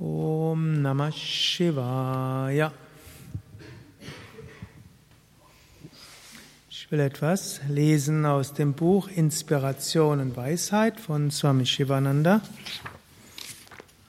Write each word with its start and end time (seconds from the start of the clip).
Om 0.00 0.80
Namah 0.80 1.10
Shivaya. 1.10 2.72
Ich 6.70 6.92
will 6.92 7.00
etwas 7.00 7.60
lesen 7.68 8.24
aus 8.24 8.54
dem 8.54 8.74
Buch 8.74 9.08
Inspiration 9.08 10.20
und 10.20 10.36
Weisheit 10.36 11.00
von 11.00 11.32
Swami 11.32 11.66
Shivananda 11.66 12.42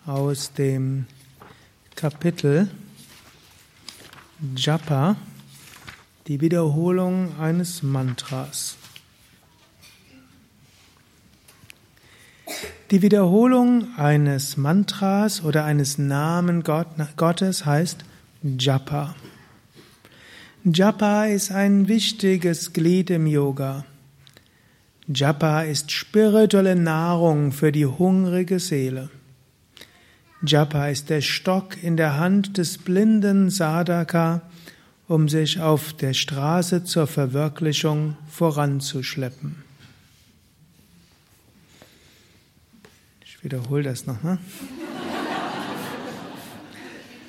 aus 0.05 0.53
dem 0.53 1.07
Kapitel 1.95 2.69
Japa, 4.55 5.15
die 6.27 6.39
Wiederholung 6.39 7.39
eines 7.39 7.81
Mantras. 7.81 8.77
Die 12.91 13.03
Wiederholung 13.03 13.95
eines 13.97 14.57
Mantras 14.57 15.43
oder 15.43 15.63
eines 15.63 15.99
Namen 15.99 16.63
Gott, 16.63 16.87
Gottes 17.17 17.63
heißt 17.63 18.03
Japa. 18.41 19.15
Japa 20.63 21.25
ist 21.25 21.51
ein 21.51 21.87
wichtiges 21.87 22.73
Glied 22.73 23.11
im 23.11 23.27
Yoga. 23.27 23.85
Japa 25.07 25.61
ist 25.61 25.91
spirituelle 25.91 26.75
Nahrung 26.75 27.51
für 27.51 27.71
die 27.71 27.85
hungrige 27.85 28.59
Seele. 28.59 29.11
Japa 30.41 30.87
ist 30.87 31.11
der 31.11 31.21
Stock 31.21 31.83
in 31.83 31.95
der 31.95 32.17
Hand 32.17 32.57
des 32.57 32.79
blinden 32.79 33.51
Sadhaka, 33.51 34.41
um 35.07 35.29
sich 35.29 35.61
auf 35.61 35.93
der 35.93 36.15
Straße 36.15 36.85
zur 36.85 37.05
Verwirklichung 37.05 38.17
voranzuschleppen. 38.31 39.68
Ich 43.39 43.45
wiederhole 43.45 43.83
das 43.83 44.05
nochmal. 44.05 44.37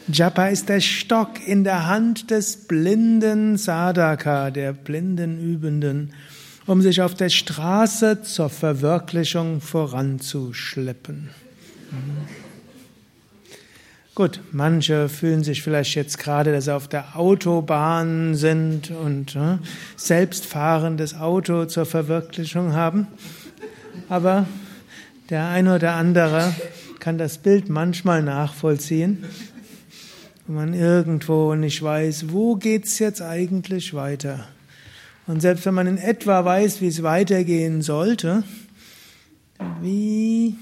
Japa 0.09 0.49
ist 0.49 0.69
der 0.69 0.81
Stock 0.81 1.47
in 1.47 1.63
der 1.63 1.87
Hand 1.87 2.33
des 2.33 2.67
blinden 2.67 3.57
Sadhaka, 3.57 4.51
der 4.51 4.73
blinden 4.73 5.39
Übenden, 5.39 6.13
um 6.67 6.83
sich 6.83 7.01
auf 7.01 7.15
der 7.15 7.29
Straße 7.29 8.23
zur 8.23 8.51
Verwirklichung 8.51 9.61
voranzuschleppen. 9.61 11.31
Mhm. 11.93 12.29
Gut, 14.17 14.41
manche 14.51 15.09
fühlen 15.09 15.45
sich 15.45 15.63
vielleicht 15.63 15.95
jetzt 15.95 16.19
gerade, 16.19 16.51
dass 16.51 16.65
sie 16.65 16.75
auf 16.75 16.89
der 16.89 17.17
Autobahn 17.17 18.35
sind 18.35 18.91
und 18.91 19.37
äh, 19.37 19.59
selbstfahrendes 19.95 21.15
Auto 21.15 21.67
zur 21.67 21.87
Verwirklichung 21.87 22.73
haben. 22.73 23.07
Aber 24.09 24.49
der 25.31 25.47
eine 25.49 25.77
oder 25.77 25.95
andere 25.95 26.53
kann 26.99 27.17
das 27.17 27.39
Bild 27.39 27.69
manchmal 27.69 28.23
nachvollziehen, 28.23 29.25
wenn 30.47 30.57
man 30.57 30.75
irgendwo 30.75 31.55
nicht 31.55 31.81
weiß, 31.83 32.33
wo 32.33 32.57
geht's 32.57 32.99
jetzt 32.99 33.23
eigentlich 33.23 33.95
weiter. 33.95 34.49
Und 35.29 35.41
selbst 35.41 35.65
wenn 35.67 35.75
man 35.75 35.87
in 35.87 35.99
etwa 35.99 36.45
weiß, 36.45 36.81
wie 36.81 36.89
es 36.89 37.05
weitergehen 37.05 37.83
sollte, 37.83 38.43
wie, 39.81 40.57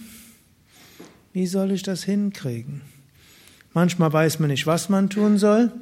wie 1.33 1.47
soll 1.47 1.73
ich 1.73 1.83
das 1.83 2.05
hinkriegen? 2.05 2.83
Manchmal 3.73 4.13
weiß 4.13 4.39
man 4.39 4.51
nicht, 4.51 4.67
was 4.67 4.91
man 4.91 5.09
tun 5.09 5.39
soll, 5.39 5.73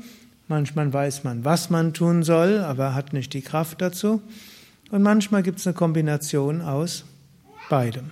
manchmal 0.46 0.92
weiß 0.92 1.24
man, 1.24 1.44
was 1.44 1.70
man 1.70 1.92
tun 1.92 2.22
soll, 2.22 2.60
aber 2.60 2.94
hat 2.94 3.12
nicht 3.12 3.34
die 3.34 3.42
Kraft 3.42 3.80
dazu. 3.80 4.22
Und 4.92 5.02
manchmal 5.02 5.42
gibt 5.42 5.58
es 5.58 5.66
eine 5.66 5.74
Kombination 5.74 6.60
aus 6.60 7.04
beidem. 7.68 8.10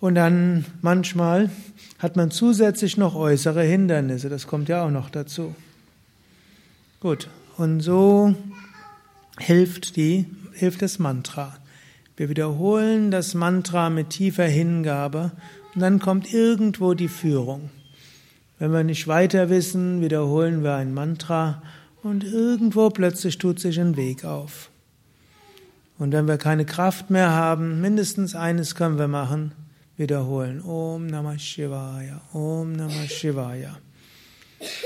Und 0.00 0.14
dann 0.14 0.64
manchmal 0.80 1.50
hat 1.98 2.16
man 2.16 2.30
zusätzlich 2.30 2.96
noch 2.96 3.14
äußere 3.14 3.62
Hindernisse, 3.62 4.28
das 4.28 4.46
kommt 4.46 4.68
ja 4.68 4.84
auch 4.84 4.90
noch 4.90 5.10
dazu. 5.10 5.54
Gut, 7.00 7.28
und 7.56 7.80
so 7.80 8.34
hilft 9.38 9.96
die, 9.96 10.26
hilft 10.52 10.82
das 10.82 10.98
Mantra. 10.98 11.56
Wir 12.16 12.28
wiederholen 12.28 13.10
das 13.10 13.34
Mantra 13.34 13.90
mit 13.90 14.10
tiefer 14.10 14.46
Hingabe 14.46 15.32
und 15.74 15.80
dann 15.80 15.98
kommt 15.98 16.32
irgendwo 16.32 16.94
die 16.94 17.08
Führung. 17.08 17.70
Wenn 18.58 18.72
wir 18.72 18.82
nicht 18.82 19.06
weiter 19.06 19.50
wissen, 19.50 20.00
wiederholen 20.00 20.64
wir 20.64 20.74
ein 20.74 20.92
Mantra 20.94 21.62
und 22.02 22.24
irgendwo 22.24 22.90
plötzlich 22.90 23.38
tut 23.38 23.60
sich 23.60 23.78
ein 23.80 23.96
Weg 23.96 24.24
auf. 24.24 24.70
Und 25.98 26.12
wenn 26.12 26.28
wir 26.28 26.38
keine 26.38 26.64
Kraft 26.64 27.10
mehr 27.10 27.30
haben, 27.30 27.80
mindestens 27.80 28.34
eines 28.34 28.74
können 28.74 28.98
wir 28.98 29.08
machen, 29.08 29.52
wiederholen. 29.98 30.62
Om 30.62 31.06
Namah 31.06 31.38
Shivaya, 31.38 32.22
Om 32.32 32.72
Namah 32.72 33.08
Shivaya. 33.08 33.78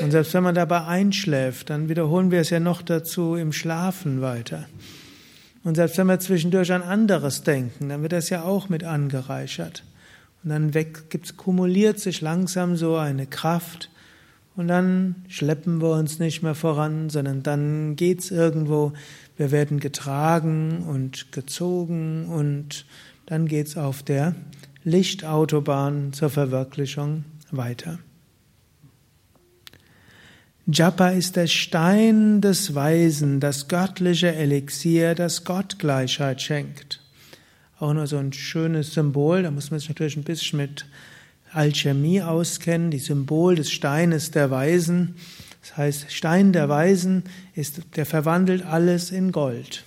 Und 0.00 0.10
selbst 0.10 0.34
wenn 0.34 0.42
man 0.42 0.54
dabei 0.54 0.84
einschläft, 0.84 1.70
dann 1.70 1.88
wiederholen 1.88 2.30
wir 2.30 2.40
es 2.40 2.50
ja 2.50 2.60
noch 2.60 2.82
dazu 2.82 3.36
im 3.36 3.52
Schlafen 3.52 4.20
weiter. 4.20 4.66
Und 5.64 5.76
selbst 5.76 5.96
wenn 5.96 6.08
wir 6.08 6.18
zwischendurch 6.18 6.72
an 6.72 6.82
anderes 6.82 7.42
denken, 7.42 7.88
dann 7.88 8.02
wird 8.02 8.12
das 8.12 8.30
ja 8.30 8.42
auch 8.42 8.68
mit 8.68 8.84
angereichert. 8.84 9.84
Und 10.42 10.50
dann 10.50 10.74
weg, 10.74 11.08
gibt's, 11.08 11.36
kumuliert 11.36 12.00
sich 12.00 12.20
langsam 12.20 12.76
so 12.76 12.96
eine 12.96 13.26
Kraft. 13.26 13.90
Und 14.56 14.68
dann 14.68 15.24
schleppen 15.28 15.80
wir 15.80 15.92
uns 15.92 16.18
nicht 16.18 16.42
mehr 16.42 16.54
voran, 16.54 17.08
sondern 17.08 17.42
dann 17.42 17.96
geht's 17.96 18.30
irgendwo. 18.30 18.92
Wir 19.36 19.50
werden 19.50 19.80
getragen 19.80 20.84
und 20.86 21.32
gezogen 21.32 22.26
und 22.26 22.84
dann 23.24 23.46
geht's 23.46 23.76
auf 23.76 24.02
der 24.02 24.34
Lichtautobahn 24.84 26.12
zur 26.12 26.30
Verwirklichung 26.30 27.24
weiter. 27.50 27.98
Japa 30.66 31.08
ist 31.08 31.36
der 31.36 31.46
Stein 31.46 32.40
des 32.40 32.74
Weisen, 32.74 33.40
das 33.40 33.68
göttliche 33.68 34.34
Elixier, 34.34 35.14
das 35.14 35.44
Gottgleichheit 35.44 36.40
schenkt. 36.40 37.00
Auch 37.78 37.92
nur 37.92 38.06
so 38.06 38.16
ein 38.16 38.32
schönes 38.32 38.94
Symbol, 38.94 39.42
da 39.42 39.50
muss 39.50 39.70
man 39.70 39.80
sich 39.80 39.88
natürlich 39.88 40.16
ein 40.16 40.24
bisschen 40.24 40.58
mit 40.58 40.86
Alchemie 41.52 42.22
auskennen, 42.22 42.90
die 42.90 42.98
Symbol 42.98 43.56
des 43.56 43.70
Steines 43.70 44.30
der 44.30 44.50
Weisen. 44.50 45.16
Das 45.60 45.76
heißt, 45.76 46.12
Stein 46.12 46.52
der 46.52 46.68
Weisen 46.68 47.24
ist, 47.54 47.82
der 47.96 48.06
verwandelt 48.06 48.64
alles 48.64 49.10
in 49.10 49.32
Gold. 49.32 49.84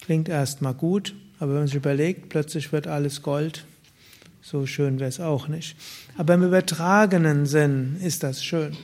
Klingt 0.00 0.28
erstmal 0.28 0.74
gut, 0.74 1.14
aber 1.40 1.52
wenn 1.52 1.60
man 1.60 1.66
sich 1.66 1.76
überlegt, 1.76 2.28
plötzlich 2.28 2.70
wird 2.70 2.86
alles 2.86 3.22
Gold. 3.22 3.64
So 4.42 4.66
schön 4.66 5.00
wäre 5.00 5.08
es 5.08 5.20
auch 5.20 5.48
nicht. 5.48 5.76
Aber 6.16 6.34
im 6.34 6.44
übertragenen 6.44 7.46
Sinn 7.46 7.96
ist 8.02 8.22
das 8.22 8.44
schön. 8.44 8.76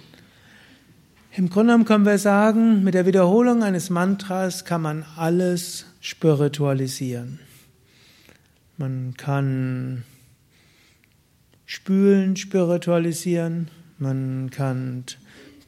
Im 1.37 1.50
Grunde 1.50 1.72
genommen 1.72 1.84
können 1.84 2.06
wir 2.06 2.19
sagen, 2.19 2.83
mit 2.83 2.94
der 2.94 3.05
Wiederholung 3.05 3.62
eines 3.62 3.91
Mantras 3.91 4.65
kann 4.65 4.81
man 4.81 5.05
alles 5.17 5.84
spiritualisieren. 6.00 7.41
Man 8.78 9.15
kann 9.19 10.05
Spülen 11.67 12.37
spiritualisieren, 12.37 13.69
man 13.99 14.50
kann 14.50 15.05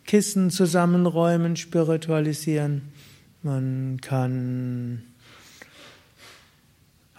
Kissen 0.07 0.49
zusammenräumen 0.51 1.57
spiritualisieren, 1.57 2.83
man 3.43 3.99
kann 4.01 5.03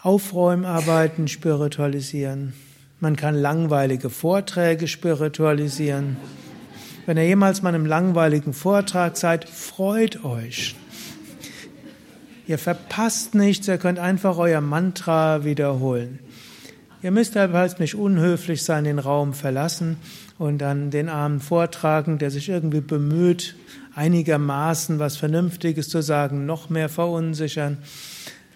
Aufräumarbeiten 0.02 1.28
spiritualisieren. 1.28 2.54
Man 3.02 3.18
kann 3.18 3.36
langweilige 3.36 4.10
Vorträge 4.10 4.88
spiritualisieren. 4.88 6.16
Wenn 7.06 7.18
ihr 7.18 7.26
jemals 7.26 7.62
mal 7.62 7.70
in 7.70 7.76
einem 7.76 7.86
langweiligen 7.86 8.54
Vortrag 8.54 9.18
seid, 9.18 9.50
freut 9.50 10.24
euch. 10.24 10.76
Ihr 12.48 12.58
verpasst 12.58 13.36
nichts, 13.36 13.68
ihr 13.68 13.78
könnt 13.78 14.00
einfach 14.00 14.38
euer 14.38 14.62
Mantra 14.62 15.44
wiederholen. 15.44 16.20
Ihr 17.02 17.12
müsst 17.12 17.36
halt 17.36 17.80
nicht 17.80 17.96
unhöflich 17.96 18.64
sein, 18.64 18.86
den 18.86 19.00
Raum 19.00 19.34
verlassen 19.34 19.98
und 20.38 20.60
dann 20.60 20.92
den 20.92 21.10
Armen 21.10 21.42
vortragen, 21.42 22.20
der 22.20 22.32
sich 22.32 22.48
irgendwie 22.48 22.82
bemüht, 22.82 23.56
einigermaßen 23.96 24.98
was 24.98 25.18
Vernünftiges 25.18 25.90
zu 25.90 26.02
sagen, 26.02 26.46
noch 26.46 26.70
mehr 26.70 26.90
verunsichern, 26.90 27.78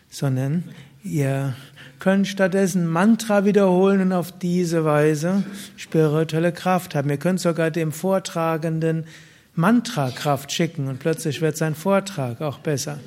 sondern 0.09 0.63
Ihr 1.03 1.53
könnt 1.99 2.29
stattdessen 2.29 2.87
Mantra 2.87 3.43
wiederholen 3.43 3.99
und 4.01 4.13
auf 4.13 4.31
diese 4.31 4.85
Weise 4.85 5.43
spirituelle 5.75 6.53
Kraft 6.53 6.95
haben. 6.95 7.09
Ihr 7.09 7.17
könnt 7.17 7.41
sogar 7.41 7.71
dem 7.71 7.91
Vortragenden 7.91 9.05
Mantra-Kraft 9.53 10.53
schicken 10.53 10.87
und 10.87 10.99
plötzlich 10.99 11.41
wird 11.41 11.57
sein 11.57 11.75
Vortrag 11.75 12.39
auch 12.41 12.59
besser. 12.59 12.99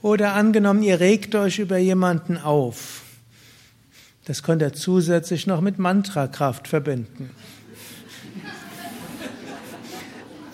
Oder 0.00 0.32
angenommen, 0.32 0.82
ihr 0.82 0.98
regt 0.98 1.34
euch 1.34 1.58
über 1.58 1.76
jemanden 1.76 2.38
auf. 2.38 3.02
Das 4.24 4.42
könnt 4.42 4.62
ihr 4.62 4.72
zusätzlich 4.72 5.46
noch 5.46 5.60
mit 5.60 5.78
Mantra-Kraft 5.78 6.68
verbinden. 6.68 7.30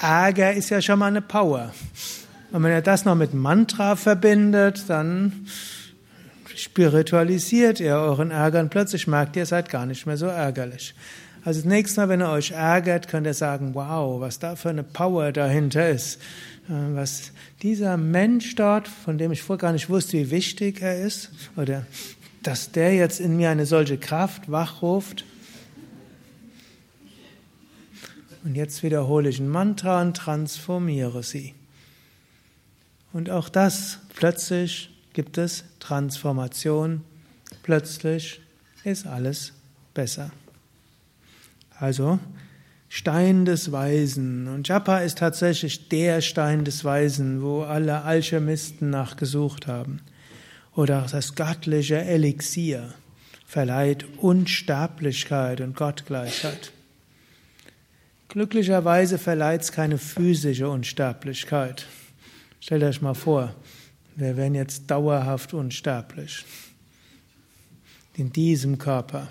Ärger 0.07 0.53
ist 0.53 0.71
ja 0.71 0.81
schon 0.81 1.01
mal 1.01 1.07
eine 1.07 1.21
Power. 1.21 1.75
Und 2.53 2.63
wenn 2.63 2.71
ihr 2.71 2.81
das 2.81 3.05
noch 3.05 3.17
mit 3.17 3.35
Mantra 3.35 3.97
verbindet, 3.97 4.85
dann 4.89 5.47
spiritualisiert 6.55 7.81
ihr 7.81 7.97
euren 7.97 8.31
Ärger 8.31 8.61
und 8.61 8.71
plötzlich 8.71 9.09
merkt 9.09 9.35
ihr, 9.35 9.43
ihr 9.43 9.47
seid 9.47 9.69
gar 9.69 9.85
nicht 9.85 10.07
mehr 10.07 10.17
so 10.17 10.27
ärgerlich. 10.27 10.95
Also 11.45 11.61
das 11.61 11.69
nächste 11.69 12.01
Mal, 12.01 12.09
wenn 12.09 12.23
ihr 12.23 12.31
euch 12.31 12.53
ärgert, 12.53 13.09
könnt 13.09 13.27
ihr 13.27 13.35
sagen, 13.35 13.75
wow, 13.75 14.21
was 14.21 14.39
da 14.39 14.57
für 14.57 14.71
eine 14.71 14.85
Power 14.85 15.33
dahinter 15.33 15.89
ist. 15.89 16.17
Äh, 16.69 16.95
was 16.95 17.33
dieser 17.63 17.97
Mensch 17.97 18.55
dort, 18.55 18.89
von 18.89 19.19
dem 19.19 19.33
ich 19.33 19.43
vorher 19.43 19.61
gar 19.61 19.73
nicht 19.73 19.89
wusste, 19.89 20.15
wie 20.15 20.31
wichtig 20.31 20.83
er 20.83 21.01
ist, 21.01 21.31
oder 21.57 21.85
dass 22.43 22.71
der 22.71 22.95
jetzt 22.95 23.19
in 23.19 23.37
mir 23.37 23.51
eine 23.51 23.67
solche 23.67 23.99
Kraft 23.99 24.51
wachruft. 24.51 25.25
Und 28.47 28.55
jetzt 28.55 28.85
wiederhole 28.85 29.29
ich 29.29 29.41
ein 29.41 29.49
Mantra 29.49 30.01
und 30.01 30.17
transformiere 30.17 31.25
sie. 31.25 31.55
Und 33.13 33.29
auch 33.29 33.49
das, 33.49 33.99
plötzlich 34.15 34.91
gibt 35.15 35.37
es 35.37 35.65
Transformation, 35.81 37.03
plötzlich 37.65 38.41
ist 38.85 39.05
alles 39.05 39.53
besser. 39.95 40.31
Also 41.81 42.21
Stein 42.89 43.47
des 43.47 43.73
Weisen. 43.73 44.47
Und 44.47 44.69
Japa 44.69 44.99
ist 44.99 45.19
tatsächlich 45.19 45.89
der 45.89 46.21
Stein 46.21 46.65
des 46.65 46.85
Weisen, 46.85 47.43
wo 47.43 47.63
alle 47.63 48.03
Alchemisten 48.03 48.91
nachgesucht 48.91 49.67
haben. 49.67 50.03
Oder 50.77 51.05
das 51.11 51.35
göttliche 51.35 52.01
Elixier 52.01 52.95
verleiht 53.45 54.07
Unsterblichkeit 54.19 55.61
und 55.61 55.75
Gottgleichheit. 55.75 56.71
Glücklicherweise 58.37 59.17
verleiht 59.17 59.63
es 59.63 59.73
keine 59.73 59.97
physische 59.97 60.69
Unsterblichkeit. 60.69 61.87
Stellt 62.61 62.83
euch 62.83 63.01
mal 63.01 63.15
vor, 63.15 63.55
wir 64.15 64.37
wären 64.37 64.55
jetzt 64.55 64.91
dauerhaft 64.91 65.55
unsterblich. 65.55 66.45
In 68.15 68.31
diesem 68.35 68.77
Körper 68.77 69.29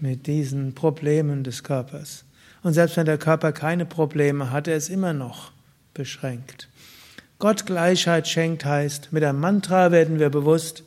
mit 0.00 0.26
diesen 0.26 0.74
Problemen 0.74 1.44
des 1.44 1.62
Körpers. 1.62 2.24
Und 2.64 2.72
selbst 2.72 2.96
wenn 2.96 3.06
der 3.06 3.18
Körper 3.18 3.52
keine 3.52 3.86
Probleme 3.86 4.50
hat, 4.50 4.66
er 4.66 4.76
ist 4.76 4.88
immer 4.88 5.12
noch 5.12 5.52
beschränkt. 5.94 6.68
Gott 7.38 7.66
Gleichheit 7.66 8.26
schenkt 8.26 8.64
heißt, 8.64 9.12
mit 9.12 9.22
einem 9.22 9.38
Mantra 9.38 9.92
werden 9.92 10.18
wir 10.18 10.30
bewusst, 10.30 10.82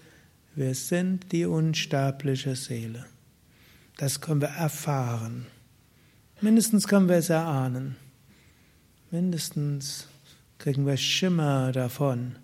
wir 0.53 0.75
sind 0.75 1.31
die 1.31 1.45
unsterbliche 1.45 2.57
Seele. 2.57 3.05
Das 3.95 4.19
können 4.19 4.41
wir 4.41 4.49
erfahren. 4.49 5.47
Mindestens 6.39 6.87
können 6.87 7.09
wir 7.09 7.15
es 7.15 7.31
erahnen. 7.31 7.95
Mindestens 9.09 10.07
kriegen 10.59 10.85
wir 10.85 10.95
Schimmer 10.95 11.71
davon 11.71 12.35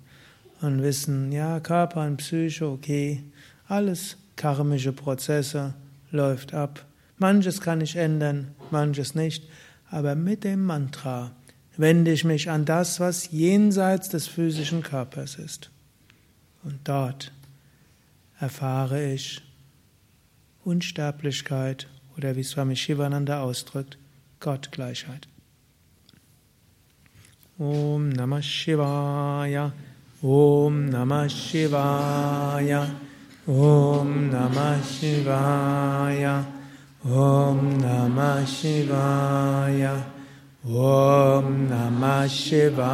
und 0.62 0.82
wissen, 0.82 1.32
ja, 1.32 1.60
Körper 1.60 2.08
und 2.08 2.18
Psyche, 2.18 2.68
okay, 2.68 3.24
alles 3.68 4.18
karmische 4.36 4.94
Prozesse, 4.94 5.76
läuft 6.10 6.56
ab. 6.56 6.84
Manches 7.20 7.62
kann 7.62 7.82
ich 7.82 7.96
ändern, 7.96 8.56
manches 8.72 9.14
nicht, 9.14 9.48
aber 9.92 10.16
mit 10.16 10.44
dem 10.44 10.66
Mantra 10.66 11.32
wende 11.78 12.12
ich 12.12 12.24
mich 12.24 12.50
an 12.50 12.66
das, 12.66 13.00
was 13.00 13.30
jenseits 13.32 14.10
des 14.10 14.26
physischen 14.28 14.82
Körpers 14.82 15.36
ist. 15.36 15.70
Und 16.64 16.80
dort 16.86 17.32
erfahre 18.40 19.14
ich 19.14 19.44
Unsterblichkeit 20.64 21.88
oder 22.18 22.36
wie 22.36 22.44
Swami 22.44 22.76
Shivananda 22.76 23.42
ausdrückt, 23.42 23.98
Gottgleichheit. 24.40 25.28
Om 27.58 28.10
Namah 28.10 28.42
Shivaya, 28.42 29.72
Om 30.24 30.90
Namah 30.90 31.28
Shivaya. 31.28 32.88
Om 33.46 34.32
Namah 34.32 34.80
Shivaya. 34.80 36.46
Om 37.04 37.78
Namah 37.82 38.46
Shivaya. 38.48 40.02
Om 40.64 41.68
Namah 41.68 42.30
Shivaya. 42.30 42.94